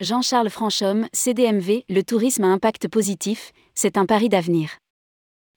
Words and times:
Jean-Charles 0.00 0.48
Franchomme, 0.48 1.08
CDMV, 1.12 1.84
le 1.90 2.02
tourisme 2.02 2.44
à 2.44 2.46
impact 2.46 2.88
positif, 2.88 3.52
c'est 3.74 3.98
un 3.98 4.06
pari 4.06 4.30
d'avenir. 4.30 4.78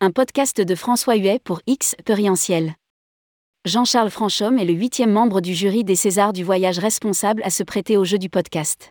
Un 0.00 0.10
podcast 0.10 0.62
de 0.62 0.74
François 0.74 1.14
Huet 1.16 1.40
pour 1.44 1.60
X 1.66 1.94
Perientiel. 2.06 2.72
Jean-Charles 3.66 4.08
Franchomme 4.08 4.58
est 4.58 4.64
le 4.64 4.72
huitième 4.72 5.12
membre 5.12 5.42
du 5.42 5.52
jury 5.52 5.84
des 5.84 5.94
Césars 5.94 6.32
du 6.32 6.42
voyage 6.42 6.78
responsable 6.78 7.42
à 7.44 7.50
se 7.50 7.62
prêter 7.62 7.98
au 7.98 8.04
jeu 8.04 8.16
du 8.16 8.30
podcast. 8.30 8.88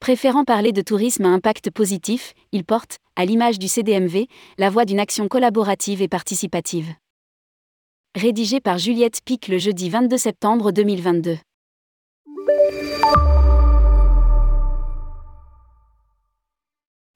Préférant 0.00 0.44
parler 0.44 0.72
de 0.72 0.80
tourisme 0.80 1.26
à 1.26 1.28
impact 1.28 1.70
positif, 1.70 2.32
il 2.52 2.64
porte, 2.64 3.00
à 3.16 3.26
l'image 3.26 3.58
du 3.58 3.68
CDMV, 3.68 4.28
la 4.56 4.70
voix 4.70 4.86
d'une 4.86 5.00
action 5.00 5.28
collaborative 5.28 6.00
et 6.00 6.08
participative. 6.08 6.94
Rédigé 8.14 8.60
par 8.60 8.78
Juliette 8.78 9.20
Pic 9.26 9.48
le 9.48 9.58
jeudi 9.58 9.90
22 9.90 10.16
septembre 10.16 10.72
2022. 10.72 11.36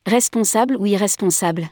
Responsable 0.06 0.76
ou 0.76 0.86
irresponsable? 0.86 1.68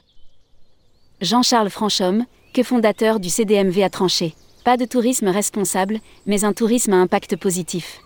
Jean-Charles 1.20 1.70
Franchomme, 1.70 2.26
que 2.52 2.64
fondateur 2.64 3.20
du 3.20 3.30
CDMV 3.30 3.84
a 3.84 3.90
tranché. 3.90 4.34
Pas 4.64 4.76
de 4.76 4.84
tourisme 4.84 5.28
responsable, 5.28 6.00
mais 6.26 6.42
un 6.42 6.52
tourisme 6.52 6.94
à 6.94 6.96
impact 6.96 7.36
positif. 7.36 8.00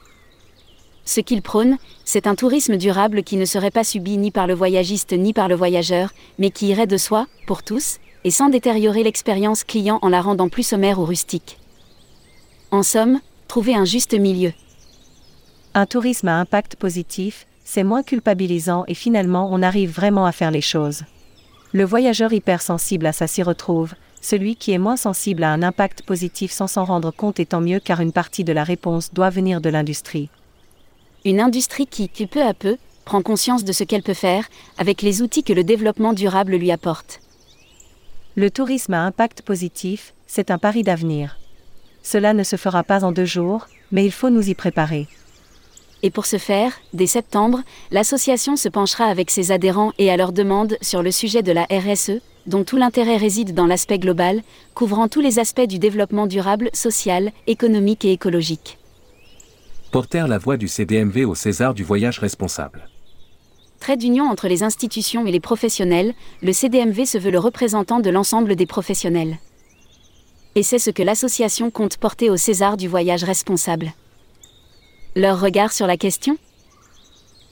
Ce 1.07 1.23
qu'il 1.23 1.41
prône, 1.41 1.79
c'est 2.05 2.27
un 2.27 2.35
tourisme 2.35 2.77
durable 2.77 3.23
qui 3.23 3.39
ne 3.39 3.47
serait 3.47 3.71
pas 3.71 3.85
subi 3.85 4.19
ni 4.19 4.31
par 4.31 4.47
le 4.47 4.53
voyagiste 4.53 5.15
ni 5.15 5.33
par 5.33 5.49
le 5.49 5.55
voyageur, 5.55 6.13
mais 6.39 6.51
qui 6.51 6.67
irait 6.67 6.87
de 6.87 6.99
soi, 6.99 7.27
pour 7.47 7.63
tous, 7.63 7.97
et 8.25 8.31
sans 8.31 8.51
détériorer 8.51 9.05
l'expérience 9.05 9.65
client 9.65 9.99
en 10.03 10.11
la 10.11 10.21
rendant 10.21 10.51
plus 10.51 10.67
sommaire 10.67 10.99
ou 10.99 11.07
rustique. 11.07 11.59
En 12.71 12.83
somme, 12.83 13.21
trouver 13.47 13.75
un 13.75 13.87
juste 13.87 14.13
milieu. 14.13 14.53
Un 15.73 15.87
tourisme 15.87 16.29
à 16.29 16.39
impact 16.39 16.77
positif, 16.77 17.47
c'est 17.71 17.85
moins 17.85 18.03
culpabilisant 18.03 18.85
et 18.89 18.95
finalement 18.95 19.51
on 19.53 19.61
arrive 19.61 19.91
vraiment 19.91 20.25
à 20.25 20.33
faire 20.33 20.51
les 20.51 20.63
choses. 20.63 21.03
Le 21.73 21.85
voyageur 21.85 22.33
hypersensible 22.33 23.05
à 23.05 23.13
ça 23.13 23.27
s'y 23.27 23.43
retrouve, 23.43 23.93
celui 24.23 24.57
qui 24.57 24.73
est 24.73 24.79
moins 24.79 24.97
sensible 24.97 25.45
à 25.45 25.53
un 25.53 25.63
impact 25.63 26.01
positif 26.01 26.51
sans 26.51 26.67
s'en 26.67 26.87
rendre 26.87 27.11
compte 27.11 27.41
étant 27.41 27.61
mieux 27.61 27.79
car 27.79 28.01
une 28.01 28.13
partie 28.13 28.43
de 28.43 28.55
la 28.55 28.65
réponse 28.65 29.13
doit 29.13 29.29
venir 29.29 29.61
de 29.61 29.69
l'industrie. 29.69 30.31
Une 31.27 31.41
industrie 31.41 31.87
qui, 31.87 32.09
peu 32.27 32.41
à 32.41 32.55
peu, 32.55 32.79
prend 33.05 33.21
conscience 33.21 33.65
de 33.65 33.73
ce 33.73 33.85
qu'elle 33.85 34.03
peut 34.03 34.15
faire, 34.15 34.49
avec 34.79 35.03
les 35.03 35.21
outils 35.21 35.45
que 35.45 35.53
le 35.53 35.63
développement 35.63 36.15
durable 36.15 36.57
lui 36.57 36.73
apporte. 36.73 37.21
Le 38.35 38.51
tourisme 38.51 38.95
à 38.95 39.03
impact 39.03 39.43
positif, 39.43 40.15
c'est 40.27 40.51
un 40.51 40.57
pari 40.57 40.85
d'avenir. 40.85 41.39
Cela 42.03 42.33
ne 42.33 42.45
se 42.45 42.57
fera 42.57 42.83
pas 42.83 43.05
en 43.05 43.13
deux 43.13 43.27
jours, 43.27 43.67
mais 43.93 44.07
il 44.07 44.13
faut 44.13 44.31
nous 44.31 44.49
y 44.49 44.55
préparer. 44.55 45.07
Et 46.03 46.11
pour 46.11 46.27
ce 46.27 46.39
faire, 46.39 46.79
dès 46.93 47.07
septembre, 47.07 47.63
l'association 47.91 48.57
se 48.57 48.69
penchera 48.69 49.07
avec 49.07 49.31
ses 49.31 49.51
adhérents 49.51 49.93
et 49.99 50.11
à 50.11 50.17
leur 50.17 50.33
demande 50.33 50.77
sur 50.81 51.03
le 51.03 51.11
sujet 51.11 51.43
de 51.43 51.51
la 51.51 51.65
RSE, 51.65 52.21
dont 52.47 52.65
tout 52.65 52.77
l'intérêt 52.77 53.17
réside 53.17 53.53
dans 53.53 53.67
l'aspect 53.67 53.99
global, 53.99 54.43
couvrant 54.75 55.09
tous 55.09 55.21
les 55.21 55.39
aspects 55.39 55.67
du 55.67 55.79
développement 55.79 56.27
durable, 56.27 56.71
social, 56.73 57.33
économique 57.47 58.05
et 58.05 58.13
écologique. 58.13 58.79
Portèrent 59.91 60.29
la 60.29 60.39
voix 60.39 60.57
du 60.57 60.69
CDMV 60.69 61.25
au 61.25 61.35
César 61.35 61.75
du 61.75 61.83
voyage 61.83 62.21
responsable. 62.21 62.89
Trait 63.81 63.97
d'union 63.97 64.25
entre 64.25 64.49
les 64.49 64.63
institutions 64.63 65.27
et 65.27 65.33
les 65.33 65.41
professionnels, 65.41 66.15
le 66.43 66.53
CDMV 66.53 67.07
se 67.07 67.19
veut 67.19 67.31
le 67.31 67.39
représentant 67.39 68.01
de 68.01 68.11
l'ensemble 68.11 68.55
des 68.55 68.67
professionnels. 68.67 69.39
Et 70.55 70.63
c'est 70.63 70.79
ce 70.79 70.91
que 70.91 71.03
l'association 71.03 71.71
compte 71.71 71.97
porter 71.97 72.31
au 72.31 72.37
César 72.37 72.77
du 72.77 72.89
voyage 72.89 73.25
responsable. 73.25 73.93
Leur 75.19 75.41
regard 75.41 75.73
sur 75.73 75.89
la 75.89 75.97
question? 75.97 76.39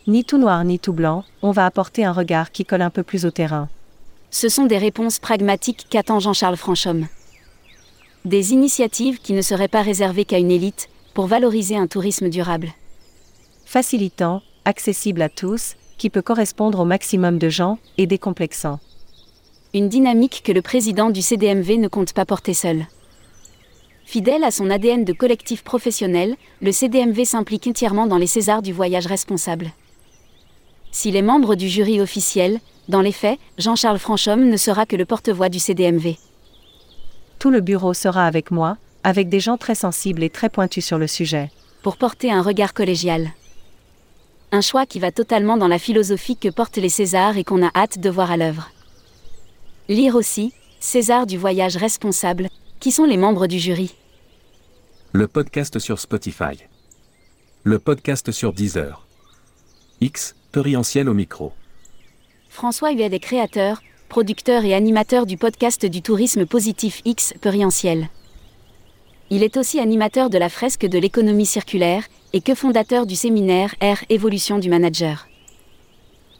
Ni 0.06 0.24
tout 0.24 0.38
noir 0.38 0.62
ni 0.62 0.78
tout 0.78 0.92
blanc, 0.92 1.24
on 1.42 1.50
va 1.50 1.66
apporter 1.66 2.04
un 2.04 2.12
regard 2.12 2.52
qui 2.52 2.64
colle 2.64 2.80
un 2.80 2.90
peu 2.90 3.02
plus 3.02 3.26
au 3.26 3.32
terrain. 3.32 3.68
Ce 4.30 4.48
sont 4.48 4.66
des 4.66 4.78
réponses 4.78 5.18
pragmatiques 5.18 5.88
qu'attend 5.90 6.20
Jean-Charles 6.20 6.58
Franchomme. 6.58 7.08
Des 8.24 8.52
initiatives 8.52 9.18
qui 9.18 9.32
ne 9.32 9.42
seraient 9.42 9.66
pas 9.66 9.82
réservées 9.82 10.24
qu'à 10.24 10.38
une 10.38 10.52
élite, 10.52 10.88
pour 11.12 11.26
valoriser 11.26 11.76
un 11.76 11.88
tourisme 11.88 12.28
durable. 12.28 12.68
Facilitant, 13.64 14.42
accessible 14.64 15.20
à 15.20 15.28
tous, 15.28 15.74
qui 15.98 16.08
peut 16.08 16.22
correspondre 16.22 16.78
au 16.78 16.84
maximum 16.84 17.36
de 17.36 17.48
gens, 17.48 17.80
et 17.98 18.06
décomplexant. 18.06 18.78
Une 19.74 19.88
dynamique 19.88 20.42
que 20.44 20.52
le 20.52 20.62
président 20.62 21.10
du 21.10 21.20
CDMV 21.20 21.78
ne 21.78 21.88
compte 21.88 22.12
pas 22.12 22.26
porter 22.26 22.54
seul. 22.54 22.86
Fidèle 24.06 24.44
à 24.44 24.52
son 24.52 24.70
ADN 24.70 25.04
de 25.04 25.12
collectif 25.12 25.64
professionnel, 25.64 26.36
le 26.62 26.70
CDMV 26.70 27.24
s'implique 27.24 27.66
entièrement 27.66 28.06
dans 28.06 28.18
les 28.18 28.28
Césars 28.28 28.62
du 28.62 28.72
voyage 28.72 29.08
responsable. 29.08 29.72
S'il 30.92 31.16
est 31.16 31.22
membre 31.22 31.56
du 31.56 31.68
jury 31.68 32.00
officiel, 32.00 32.60
dans 32.88 33.00
les 33.00 33.10
faits, 33.10 33.36
Jean-Charles 33.58 33.98
Franchomme 33.98 34.48
ne 34.48 34.56
sera 34.56 34.86
que 34.86 34.94
le 34.94 35.06
porte-voix 35.06 35.48
du 35.48 35.58
CDMV. 35.58 36.18
Tout 37.40 37.50
le 37.50 37.60
bureau 37.60 37.94
sera 37.94 38.28
avec 38.28 38.52
moi, 38.52 38.76
avec 39.02 39.28
des 39.28 39.40
gens 39.40 39.56
très 39.56 39.74
sensibles 39.74 40.22
et 40.22 40.30
très 40.30 40.50
pointus 40.50 40.86
sur 40.86 40.98
le 40.98 41.08
sujet. 41.08 41.50
Pour 41.82 41.96
porter 41.96 42.30
un 42.30 42.42
regard 42.42 42.74
collégial. 42.74 43.32
Un 44.52 44.60
choix 44.60 44.86
qui 44.86 45.00
va 45.00 45.10
totalement 45.10 45.56
dans 45.56 45.66
la 45.66 45.80
philosophie 45.80 46.36
que 46.36 46.48
portent 46.48 46.76
les 46.76 46.90
Césars 46.90 47.38
et 47.38 47.44
qu'on 47.44 47.66
a 47.66 47.72
hâte 47.74 47.98
de 47.98 48.08
voir 48.08 48.30
à 48.30 48.36
l'œuvre. 48.36 48.70
Lire 49.88 50.14
aussi, 50.14 50.52
César 50.78 51.26
du 51.26 51.38
voyage 51.38 51.76
responsable, 51.76 52.48
qui 52.80 52.92
sont 52.92 53.04
les 53.04 53.16
membres 53.16 53.46
du 53.46 53.58
jury 53.58 53.94
Le 55.12 55.26
podcast 55.26 55.78
sur 55.78 55.98
Spotify. 55.98 56.58
Le 57.64 57.78
podcast 57.78 58.30
sur 58.32 58.52
Deezer. 58.52 59.06
X, 60.00 60.36
Torientiel 60.52 61.08
au 61.08 61.14
micro. 61.14 61.52
François 62.48 62.92
Huet 62.92 63.12
est 63.12 63.18
créateur, 63.18 63.82
producteur 64.08 64.64
et 64.64 64.74
animateur 64.74 65.26
du 65.26 65.36
podcast 65.36 65.84
du 65.86 66.02
tourisme 66.02 66.46
positif 66.46 67.02
X 67.04 67.34
Perientiel. 67.40 68.08
Il 69.30 69.42
est 69.42 69.56
aussi 69.56 69.80
animateur 69.80 70.30
de 70.30 70.38
la 70.38 70.48
fresque 70.48 70.86
de 70.86 70.98
l'économie 70.98 71.46
circulaire 71.46 72.04
et 72.32 72.40
que 72.40 72.54
fondateur 72.54 73.06
du 73.06 73.16
séminaire 73.16 73.74
R 73.82 74.04
Évolution 74.08 74.58
du 74.58 74.68
manager. 74.68 75.26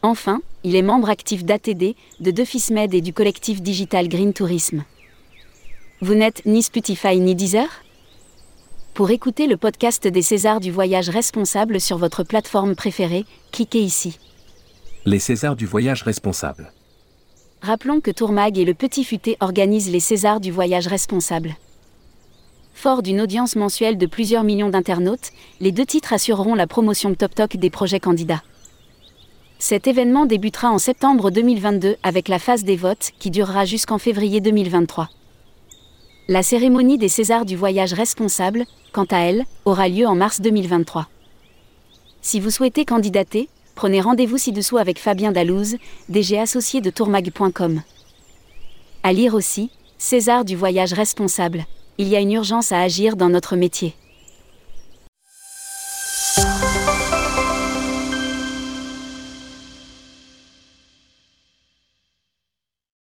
Enfin, 0.03 0.41
il 0.62 0.76
est 0.76 0.82
membre 0.82 1.10
actif 1.10 1.44
d'ATD, 1.44 1.97
de 2.20 2.30
Defismed 2.30 2.94
et 2.94 3.00
du 3.00 3.12
collectif 3.12 3.60
digital 3.60 4.08
Green 4.08 4.32
Tourisme. 4.32 4.84
Vous 6.02 6.14
n'êtes 6.14 6.44
ni 6.44 6.62
Spotify 6.62 7.18
ni 7.18 7.34
Deezer? 7.34 7.68
Pour 8.92 9.10
écouter 9.10 9.46
le 9.46 9.56
podcast 9.56 10.06
des 10.06 10.20
Césars 10.20 10.60
du 10.60 10.70
voyage 10.70 11.08
responsable 11.08 11.80
sur 11.80 11.96
votre 11.96 12.22
plateforme 12.22 12.74
préférée, 12.74 13.24
cliquez 13.50 13.80
ici. 13.80 14.18
Les 15.06 15.18
Césars 15.18 15.56
du 15.56 15.64
voyage 15.64 16.02
responsable. 16.02 16.70
Rappelons 17.62 18.02
que 18.02 18.10
Tourmag 18.10 18.58
et 18.58 18.66
le 18.66 18.74
Petit 18.74 19.04
Futé 19.04 19.38
organisent 19.40 19.90
les 19.90 20.00
Césars 20.00 20.40
du 20.40 20.50
voyage 20.50 20.86
responsable. 20.86 21.56
Fort 22.74 23.02
d'une 23.02 23.22
audience 23.22 23.56
mensuelle 23.56 23.96
de 23.96 24.04
plusieurs 24.04 24.44
millions 24.44 24.68
d'internautes, 24.68 25.30
les 25.60 25.72
deux 25.72 25.86
titres 25.86 26.12
assureront 26.12 26.54
la 26.54 26.66
promotion 26.66 27.14
top 27.14 27.34
talk 27.34 27.56
des 27.56 27.70
projets 27.70 28.00
candidats. 28.00 28.42
Cet 29.58 29.86
événement 29.86 30.26
débutera 30.26 30.68
en 30.70 30.78
septembre 30.78 31.30
2022 31.30 31.96
avec 32.02 32.28
la 32.28 32.38
phase 32.38 32.64
des 32.64 32.76
votes 32.76 33.12
qui 33.18 33.30
durera 33.30 33.64
jusqu'en 33.64 33.96
février 33.96 34.42
2023. 34.42 35.08
La 36.28 36.42
cérémonie 36.42 36.98
des 36.98 37.09
Césars 37.09 37.44
du 37.44 37.54
voyage 37.54 37.92
responsable, 37.92 38.64
quant 38.92 39.06
à 39.12 39.19
elle, 39.19 39.44
aura 39.64 39.88
lieu 39.88 40.09
en 40.09 40.16
mars 40.16 40.41
2023. 40.41 41.06
Si 42.20 42.41
vous 42.41 42.50
souhaitez 42.50 42.84
candidater, 42.84 43.48
prenez 43.76 44.00
rendez-vous 44.00 44.36
ci-dessous 44.36 44.76
avec 44.76 44.98
Fabien 44.98 45.31
Dalouse, 45.31 45.76
DG 46.09 46.36
associé 46.36 46.81
de 46.81 46.91
tourmag.com. 46.91 47.81
À 49.04 49.12
lire 49.12 49.34
aussi, 49.34 49.70
César 49.98 50.44
du 50.44 50.56
voyage 50.56 50.94
responsable. 50.94 51.65
Il 51.97 52.09
y 52.09 52.16
a 52.16 52.20
une 52.20 52.32
urgence 52.32 52.72
à 52.72 52.80
agir 52.80 53.15
dans 53.15 53.28
notre 53.28 53.54
métier. 53.54 53.95